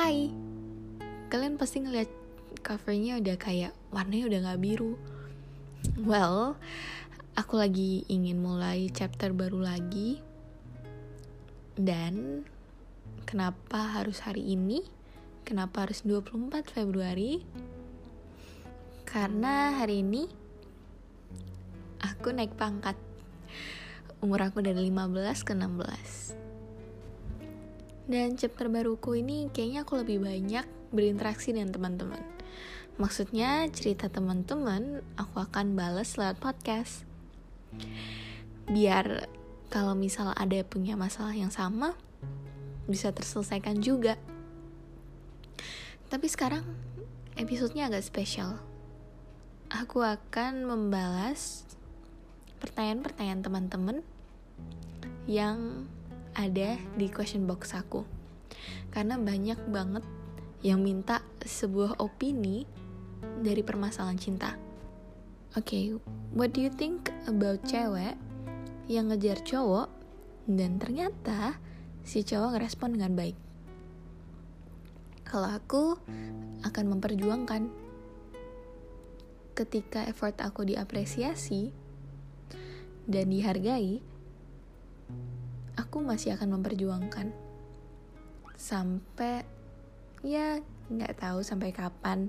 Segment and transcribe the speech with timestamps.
[0.00, 0.32] Hai,
[1.28, 2.08] kalian pasti ngeliat
[2.64, 4.96] covernya udah kayak warnanya udah gak biru.
[6.00, 6.56] Well,
[7.36, 10.24] aku lagi ingin mulai chapter baru lagi.
[11.76, 12.48] Dan
[13.28, 14.88] kenapa harus hari ini?
[15.44, 17.44] Kenapa harus 24 Februari?
[19.04, 20.24] Karena hari ini
[22.00, 22.96] aku naik pangkat.
[24.24, 26.39] Umur aku dari 15 ke 16.
[28.10, 32.18] Dan chapter baruku ini kayaknya aku lebih banyak berinteraksi dengan teman-teman.
[32.98, 37.06] Maksudnya cerita teman-teman aku akan balas lewat podcast.
[38.66, 39.30] Biar
[39.70, 41.94] kalau misal ada punya masalah yang sama
[42.90, 44.18] bisa terselesaikan juga.
[46.10, 46.66] Tapi sekarang
[47.38, 48.58] episodenya agak spesial.
[49.70, 51.62] Aku akan membalas
[52.58, 53.96] pertanyaan-pertanyaan teman-teman
[55.30, 55.86] yang
[56.40, 58.08] ada di question box aku.
[58.88, 60.04] Karena banyak banget
[60.64, 62.64] yang minta sebuah opini
[63.40, 64.56] dari permasalahan cinta.
[65.58, 65.84] Oke, okay,
[66.30, 68.14] what do you think about cewek
[68.86, 69.90] yang ngejar cowok
[70.46, 71.58] dan ternyata
[72.06, 73.36] si cowok ngerespon dengan baik?
[75.26, 75.94] Kalau aku
[76.66, 77.62] akan memperjuangkan
[79.54, 81.70] ketika effort aku diapresiasi
[83.10, 84.02] dan dihargai,
[85.80, 87.32] aku masih akan memperjuangkan.
[88.54, 89.48] Sampai
[90.20, 90.60] ya
[90.92, 92.28] nggak tahu sampai kapan.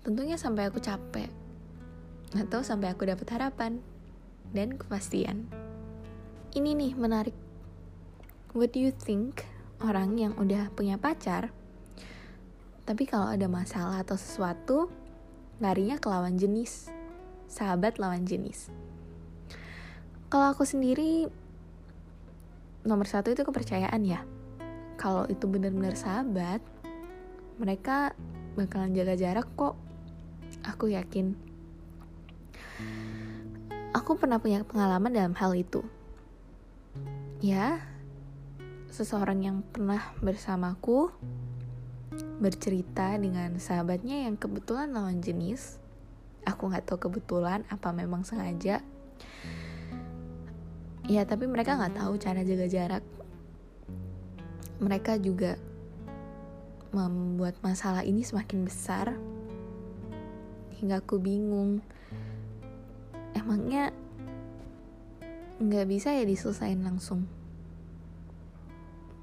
[0.00, 1.28] Tentunya sampai aku capek.
[2.32, 3.84] Atau sampai aku dapat harapan
[4.56, 5.44] dan kepastian.
[6.56, 7.36] Ini nih menarik.
[8.56, 9.44] What do you think?
[9.80, 11.52] Orang yang udah punya pacar
[12.90, 14.90] tapi kalau ada masalah atau sesuatu
[15.62, 16.90] larinya ke lawan jenis.
[17.46, 18.66] Sahabat lawan jenis.
[20.26, 21.30] Kalau aku sendiri
[22.84, 24.24] nomor satu itu kepercayaan ya.
[24.96, 26.60] Kalau itu benar-benar sahabat
[27.60, 28.16] mereka
[28.56, 29.76] bakalan jaga jarak kok.
[30.66, 31.36] Aku yakin.
[33.92, 35.84] Aku pernah punya pengalaman dalam hal itu.
[37.40, 37.80] Ya
[38.90, 41.14] seseorang yang pernah bersamaku
[42.42, 45.78] bercerita dengan sahabatnya yang kebetulan lawan jenis.
[46.48, 48.80] Aku nggak tahu kebetulan apa memang sengaja
[51.10, 53.04] ya tapi mereka nggak tahu cara jaga jarak.
[54.78, 55.58] Mereka juga
[56.94, 59.18] membuat masalah ini semakin besar.
[60.78, 61.82] Hingga aku bingung.
[63.34, 63.90] Emangnya
[65.58, 67.26] nggak bisa ya diselesaikan langsung?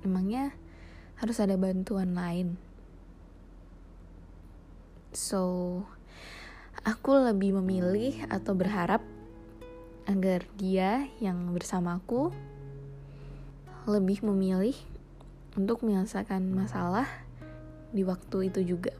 [0.00, 0.56] Emangnya
[1.20, 2.56] harus ada bantuan lain?
[5.12, 5.84] So
[6.82, 9.13] aku lebih memilih atau berharap
[10.04, 12.28] agar dia yang bersamaku
[13.84, 14.76] lebih memilih
[15.56, 17.08] untuk menyelesaikan masalah
[17.94, 18.92] di waktu itu juga.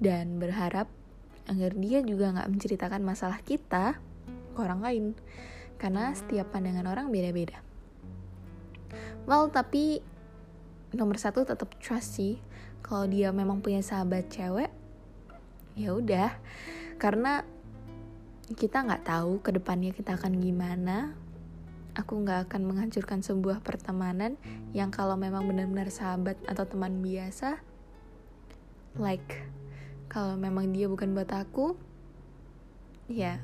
[0.00, 0.90] Dan berharap
[1.44, 3.98] agar dia juga nggak menceritakan masalah kita
[4.54, 5.04] ke orang lain.
[5.76, 7.60] Karena setiap pandangan orang beda-beda.
[9.28, 10.00] Well, tapi
[10.94, 12.40] nomor satu tetap trust sih.
[12.84, 14.68] Kalau dia memang punya sahabat cewek,
[15.76, 16.30] ya udah.
[17.00, 17.42] Karena
[18.52, 21.16] kita nggak tahu ke depannya kita akan gimana.
[21.96, 24.36] Aku nggak akan menghancurkan sebuah pertemanan
[24.76, 27.62] yang kalau memang benar-benar sahabat atau teman biasa
[28.98, 29.42] like
[30.06, 31.74] kalau memang dia bukan buat aku
[33.10, 33.42] ya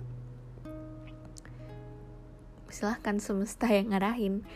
[2.70, 4.46] silahkan semesta yang ngarahin.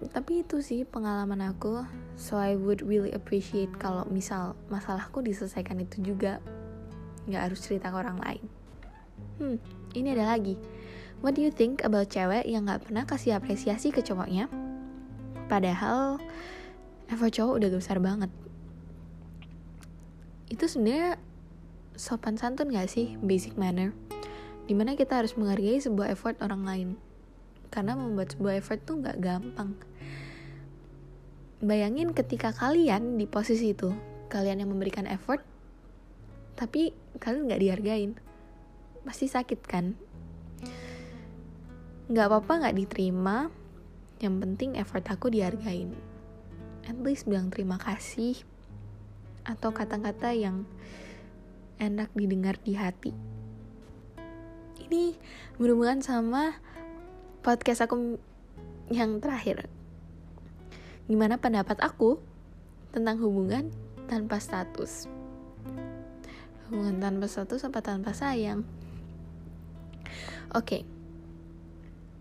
[0.00, 1.84] Tapi itu sih pengalaman aku.
[2.16, 6.38] So I would really appreciate kalau misal masalahku diselesaikan itu juga
[7.28, 8.44] nggak harus cerita ke orang lain.
[9.40, 9.56] Hmm,
[9.96, 10.56] ini ada lagi.
[11.20, 14.48] What do you think about cewek yang nggak pernah kasih apresiasi ke cowoknya?
[15.50, 16.22] Padahal
[17.10, 18.30] effort cowok udah besar banget.
[20.48, 21.18] Itu sebenarnya
[21.98, 23.92] sopan santun gak sih basic manner?
[24.70, 26.88] Di mana kita harus menghargai sebuah effort orang lain.
[27.68, 29.74] Karena membuat sebuah effort tuh gak gampang.
[31.60, 33.92] Bayangin ketika kalian di posisi itu,
[34.32, 35.44] kalian yang memberikan effort,
[36.60, 38.12] tapi kalian nggak dihargain.
[39.00, 39.96] Pasti sakit kan?
[42.12, 43.48] Nggak apa-apa nggak diterima.
[44.20, 45.96] Yang penting effort aku dihargain.
[46.84, 48.36] At least bilang terima kasih
[49.48, 50.68] atau kata-kata yang
[51.80, 53.16] enak didengar di hati.
[54.84, 55.16] Ini
[55.56, 56.60] berhubungan sama
[57.40, 58.20] podcast aku
[58.92, 59.64] yang terakhir.
[61.08, 62.20] Gimana pendapat aku
[62.92, 63.72] tentang hubungan
[64.12, 65.08] tanpa status
[66.70, 68.62] hubungan tanpa status apa tanpa sayang.
[70.54, 70.64] Oke.
[70.64, 70.82] Okay.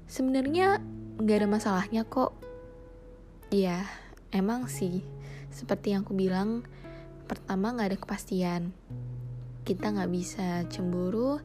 [0.09, 0.81] sebenarnya
[1.21, 2.33] nggak ada masalahnya kok.
[3.53, 3.85] Ya
[4.33, 5.05] emang sih.
[5.53, 6.65] Seperti yang aku bilang
[7.29, 8.73] pertama nggak ada kepastian.
[9.63, 11.37] Kita nggak bisa cemburu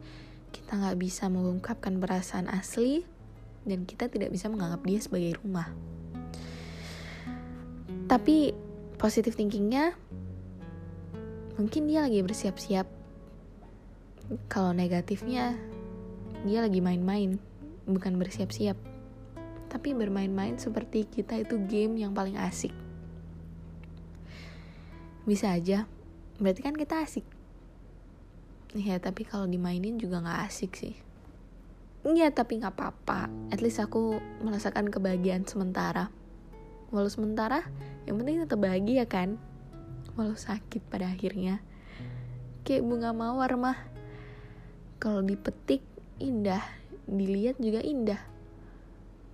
[0.54, 3.02] kita nggak bisa mengungkapkan perasaan asli
[3.66, 5.66] dan kita tidak bisa menganggap dia sebagai rumah.
[8.06, 8.54] Tapi
[8.94, 9.98] positive thinkingnya
[11.54, 12.86] mungkin dia lagi bersiap-siap.
[14.50, 15.54] Kalau negatifnya
[16.42, 17.38] dia lagi main-main
[17.86, 18.76] bukan bersiap-siap.
[19.70, 22.70] Tapi bermain-main seperti kita itu game yang paling asik.
[25.24, 25.86] Bisa aja
[26.38, 27.26] berarti kan kita asik.
[28.74, 30.94] Ya tapi kalau dimainin juga nggak asik sih.
[32.04, 33.30] Iya tapi nggak apa-apa.
[33.54, 36.10] At least aku merasakan kebahagiaan sementara.
[36.92, 37.66] Walau sementara
[38.04, 39.40] Yang penting tetap bahagia kan
[40.14, 41.58] Walau sakit pada akhirnya.
[42.62, 43.78] Kayak bunga mawar mah.
[45.02, 45.82] Kalau dipetik
[46.22, 46.62] indah.
[47.04, 48.22] Dilihat juga indah.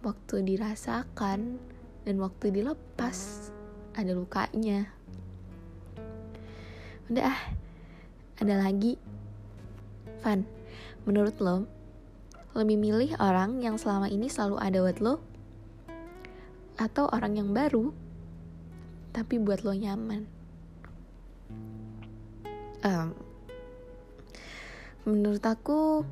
[0.01, 1.61] Waktu dirasakan
[2.09, 3.53] Dan waktu dilepas
[3.93, 4.89] Ada lukanya.
[7.13, 7.41] Udah ah.
[8.41, 8.97] Ada lagi.
[10.25, 10.45] Van,
[11.05, 11.65] menurut lo,
[12.57, 15.15] lebih milih orang yang selama ini selalu ada buat lo,
[16.81, 17.93] atau orang yang baru,
[19.13, 20.40] tapi buat lo nyaman?
[22.81, 23.13] Um,
[25.05, 26.05] menurut aku,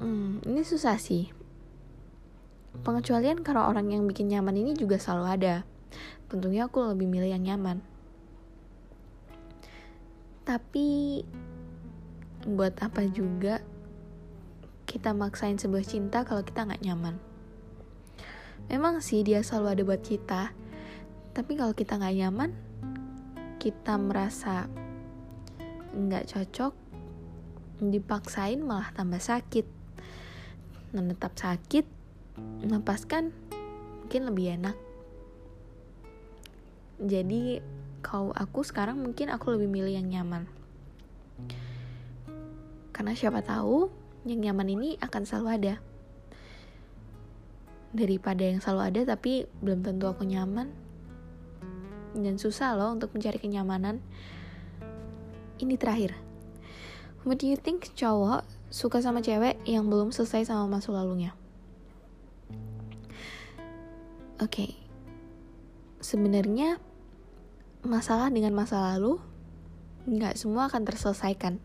[0.00, 1.32] hmm, ini susah sih.
[2.84, 5.54] Pengecualian kalau orang yang bikin nyaman ini juga selalu ada.
[6.28, 7.84] Tentunya aku lebih milih yang nyaman.
[10.48, 11.20] Tapi
[12.42, 13.62] buat apa juga
[14.88, 17.16] kita maksain sebuah cinta kalau kita nggak nyaman.
[18.68, 20.42] Memang sih dia selalu ada buat kita,
[21.32, 22.50] tapi kalau kita nggak nyaman,
[23.56, 24.68] kita merasa
[25.92, 26.72] nggak cocok,
[27.80, 29.64] dipaksain malah tambah sakit.
[30.92, 31.84] Menetap sakit,
[32.64, 33.32] melepaskan
[34.04, 34.76] mungkin lebih enak.
[37.00, 37.64] Jadi
[38.04, 40.44] kalau aku sekarang mungkin aku lebih milih yang nyaman.
[42.92, 43.88] Karena siapa tahu
[44.28, 45.74] yang nyaman ini akan selalu ada.
[47.96, 50.68] Daripada yang selalu ada tapi belum tentu aku nyaman.
[52.12, 54.04] Dan susah loh untuk mencari kenyamanan.
[55.60, 56.16] Ini terakhir.
[57.26, 61.36] What do you think cowok suka sama cewek yang belum selesai sama masa lalunya?
[64.40, 64.48] Oke.
[64.48, 64.70] Okay.
[66.02, 66.82] Sebenarnya
[67.86, 69.18] masalah dengan masa lalu
[70.02, 71.62] nggak semua akan terselesaikan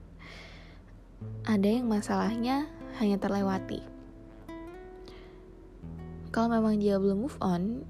[1.45, 2.69] ada yang masalahnya
[3.01, 3.81] hanya terlewati.
[6.29, 7.81] Kalau memang dia belum move on,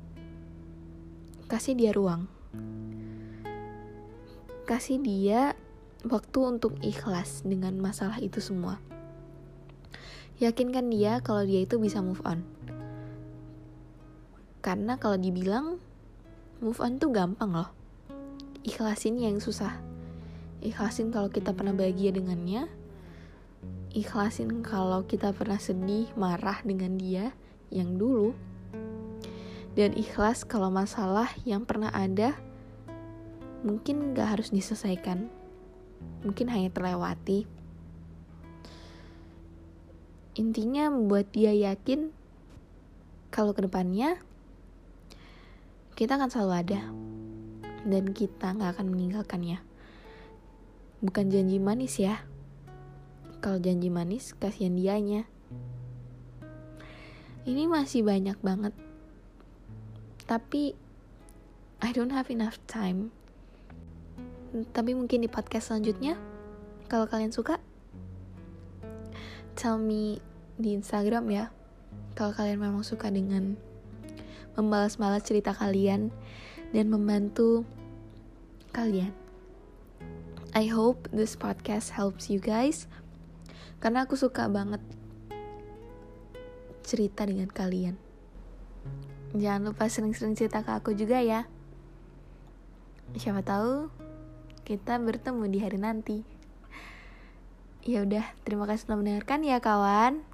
[1.52, 2.32] kasih dia ruang.
[4.64, 5.56] Kasih dia
[6.06, 8.78] waktu untuk ikhlas dengan masalah itu semua.
[10.38, 12.46] Yakinkan dia kalau dia itu bisa move on.
[14.62, 15.82] Karena kalau dibilang
[16.62, 17.74] move on tuh gampang loh.
[18.62, 19.82] Ikhlasin yang susah.
[20.62, 22.70] Ikhlasin kalau kita pernah bahagia dengannya,
[23.96, 27.34] ikhlasin kalau kita pernah sedih, marah dengan dia
[27.74, 28.38] yang dulu.
[29.78, 32.34] Dan ikhlas kalau masalah yang pernah ada
[33.62, 35.37] mungkin gak harus diselesaikan.
[36.26, 37.48] Mungkin hanya terlewati.
[40.38, 42.14] Intinya membuat dia yakin
[43.34, 44.22] kalau ke depannya
[45.98, 46.82] kita akan selalu ada
[47.88, 49.62] dan kita gak akan meninggalkannya.
[51.02, 52.22] Bukan janji manis ya,
[53.38, 55.30] kalau janji manis kasihan dianya
[57.48, 58.74] ini masih banyak banget
[60.28, 60.76] tapi
[61.80, 63.16] I don't have enough time
[64.72, 66.16] tapi mungkin di podcast selanjutnya
[66.88, 67.60] kalau kalian suka
[69.58, 70.24] tell me
[70.56, 71.52] di Instagram ya
[72.18, 73.58] kalau kalian memang suka dengan
[74.58, 76.10] membalas-balas cerita kalian
[76.74, 77.62] dan membantu
[78.74, 79.14] kalian.
[80.58, 82.90] I hope this podcast helps you guys
[83.78, 84.82] karena aku suka banget
[86.82, 88.00] cerita dengan kalian.
[89.38, 91.46] Jangan lupa sering-sering cerita ke aku juga ya.
[93.14, 93.97] Siapa tahu
[94.68, 96.28] kita bertemu di hari nanti.
[97.88, 100.28] Ya udah, terima kasih telah mendengarkan ya kawan.